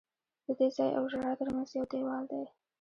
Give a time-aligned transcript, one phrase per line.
[0.45, 2.43] د دې ځای او ژړا ترمنځ یو دیوال دی.